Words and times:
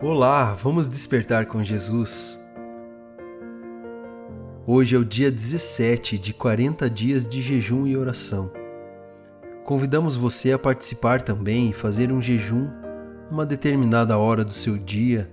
Olá, 0.00 0.54
vamos 0.54 0.88
despertar 0.88 1.46
com 1.46 1.60
Jesus. 1.60 2.40
Hoje 4.64 4.94
é 4.94 4.98
o 4.98 5.04
dia 5.04 5.28
17 5.28 6.16
de 6.16 6.32
40 6.32 6.88
dias 6.88 7.26
de 7.26 7.42
jejum 7.42 7.84
e 7.84 7.96
oração. 7.96 8.48
Convidamos 9.64 10.14
você 10.14 10.52
a 10.52 10.58
participar 10.58 11.20
também 11.22 11.70
e 11.70 11.72
fazer 11.72 12.12
um 12.12 12.22
jejum 12.22 12.70
uma 13.28 13.44
determinada 13.44 14.16
hora 14.16 14.44
do 14.44 14.52
seu 14.52 14.78
dia 14.78 15.28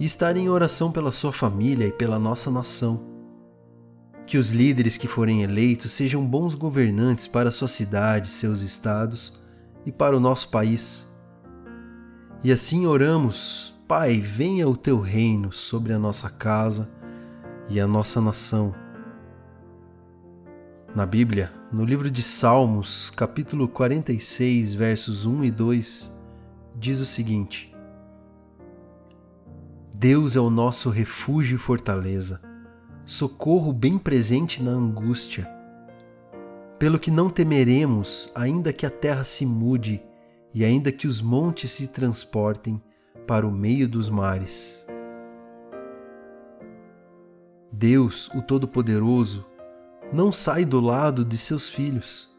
e 0.00 0.04
estar 0.04 0.36
em 0.36 0.48
oração 0.48 0.90
pela 0.90 1.12
sua 1.12 1.32
família 1.32 1.86
e 1.86 1.92
pela 1.92 2.18
nossa 2.18 2.50
nação. 2.50 3.06
Que 4.26 4.36
os 4.36 4.50
líderes 4.50 4.96
que 4.96 5.06
forem 5.06 5.44
eleitos 5.44 5.92
sejam 5.92 6.26
bons 6.26 6.56
governantes 6.56 7.28
para 7.28 7.52
sua 7.52 7.68
cidade, 7.68 8.30
seus 8.30 8.62
estados 8.62 9.40
e 9.86 9.92
para 9.92 10.16
o 10.16 10.20
nosso 10.20 10.48
país. 10.48 11.08
E 12.42 12.50
assim 12.50 12.84
oramos, 12.84 13.72
Pai, 13.94 14.20
venha 14.20 14.66
o 14.66 14.74
teu 14.74 15.00
reino 15.00 15.52
sobre 15.52 15.92
a 15.92 15.98
nossa 15.98 16.30
casa 16.30 16.88
e 17.68 17.78
a 17.78 17.86
nossa 17.86 18.22
nação. 18.22 18.74
Na 20.96 21.04
Bíblia, 21.04 21.52
no 21.70 21.84
livro 21.84 22.10
de 22.10 22.22
Salmos, 22.22 23.10
capítulo 23.10 23.68
46, 23.68 24.72
versos 24.72 25.26
1 25.26 25.44
e 25.44 25.50
2, 25.50 26.18
diz 26.74 27.00
o 27.00 27.04
seguinte: 27.04 27.76
Deus 29.92 30.36
é 30.36 30.40
o 30.40 30.48
nosso 30.48 30.88
refúgio 30.88 31.56
e 31.56 31.58
fortaleza, 31.58 32.40
socorro 33.04 33.74
bem 33.74 33.98
presente 33.98 34.62
na 34.62 34.70
angústia. 34.70 35.46
Pelo 36.78 36.98
que 36.98 37.10
não 37.10 37.28
temeremos, 37.28 38.32
ainda 38.34 38.72
que 38.72 38.86
a 38.86 38.90
terra 38.90 39.22
se 39.22 39.44
mude 39.44 40.02
e 40.54 40.64
ainda 40.64 40.90
que 40.90 41.06
os 41.06 41.20
montes 41.20 41.72
se 41.72 41.88
transportem 41.88 42.80
para 43.26 43.46
o 43.46 43.50
meio 43.50 43.88
dos 43.88 44.10
mares. 44.10 44.86
Deus, 47.70 48.28
o 48.34 48.42
Todo-Poderoso, 48.42 49.46
não 50.12 50.30
sai 50.30 50.64
do 50.64 50.80
lado 50.80 51.24
de 51.24 51.36
seus 51.36 51.68
filhos. 51.68 52.36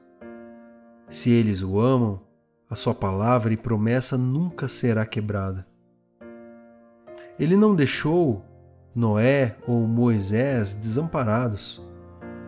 Se 1.09 1.29
eles 1.31 1.61
o 1.61 1.79
amam, 1.79 2.21
a 2.69 2.75
sua 2.75 2.93
palavra 2.93 3.53
e 3.53 3.57
promessa 3.57 4.17
nunca 4.17 4.67
será 4.67 5.05
quebrada. 5.05 5.67
Ele 7.39 7.57
não 7.57 7.75
deixou 7.75 8.43
Noé 8.95 9.57
ou 9.67 9.87
Moisés 9.87 10.75
desamparados 10.75 11.81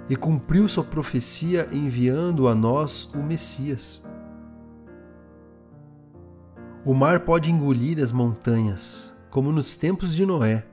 e 0.07 0.15
cumpriu 0.15 0.67
sua 0.67 0.83
profecia 0.83 1.67
enviando 1.71 2.47
a 2.47 2.53
nós 2.53 3.11
o 3.15 3.17
Messias. 3.17 4.05
O 6.85 6.93
mar 6.93 7.21
pode 7.21 7.51
engolir 7.51 7.99
as 8.01 8.11
montanhas, 8.11 9.17
como 9.29 9.51
nos 9.51 9.75
tempos 9.75 10.15
de 10.15 10.25
Noé, 10.25 10.65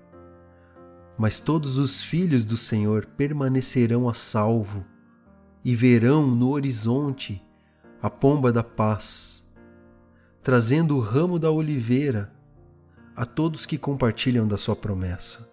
mas 1.18 1.40
todos 1.40 1.78
os 1.78 2.02
filhos 2.02 2.44
do 2.44 2.56
Senhor 2.56 3.06
permanecerão 3.06 4.08
a 4.08 4.14
salvo 4.14 4.84
e 5.64 5.74
verão 5.74 6.26
no 6.26 6.50
horizonte 6.50 7.42
a 8.00 8.10
pomba 8.10 8.52
da 8.52 8.62
paz 8.62 9.42
trazendo 10.42 10.96
o 10.96 11.00
ramo 11.00 11.38
da 11.38 11.50
oliveira 11.50 12.32
a 13.14 13.24
todos 13.24 13.64
que 13.64 13.78
compartilham 13.78 14.46
da 14.46 14.56
sua 14.56 14.74
promessa. 14.74 15.48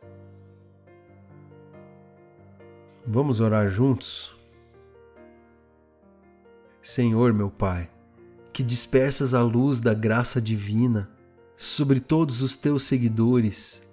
Vamos 3.06 3.40
orar 3.40 3.70
juntos? 3.70 4.36
Senhor, 6.82 7.34
meu 7.34 7.52
Pai, 7.52 7.90
que 8.60 8.64
dispersas 8.66 9.34
a 9.34 9.42
luz 9.42 9.80
da 9.80 9.94
graça 9.94 10.42
divina 10.42 11.10
sobre 11.56 12.02
todos 12.02 12.42
os 12.42 12.58
teus 12.58 12.84
seguidores, 12.84 13.90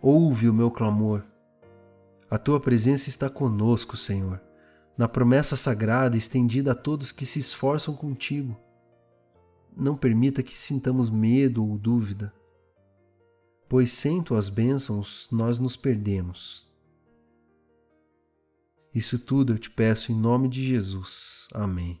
ouve 0.00 0.48
o 0.48 0.54
meu 0.54 0.70
clamor. 0.70 1.24
A 2.30 2.38
tua 2.38 2.60
presença 2.60 3.08
está 3.08 3.28
conosco, 3.28 3.96
Senhor, 3.96 4.40
na 4.96 5.08
promessa 5.08 5.56
sagrada 5.56 6.16
estendida 6.16 6.70
a 6.70 6.74
todos 6.76 7.10
que 7.10 7.26
se 7.26 7.40
esforçam 7.40 7.92
contigo 7.92 8.56
não 9.76 9.96
permita 9.96 10.40
que 10.40 10.56
sintamos 10.56 11.10
medo 11.10 11.66
ou 11.66 11.76
dúvida, 11.76 12.32
pois 13.68 13.92
sem 13.92 14.22
tuas 14.22 14.48
bênçãos 14.48 15.26
nós 15.32 15.58
nos 15.58 15.74
perdemos. 15.74 16.72
Isso 18.94 19.18
tudo 19.18 19.54
eu 19.54 19.58
te 19.58 19.68
peço 19.68 20.12
em 20.12 20.14
nome 20.14 20.48
de 20.48 20.64
Jesus. 20.64 21.48
Amém. 21.52 22.00